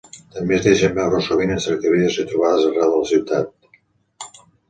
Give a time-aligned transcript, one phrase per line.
[0.35, 4.35] També es deixen veure sovint en cercaviles i trobades arreu de la ciutat.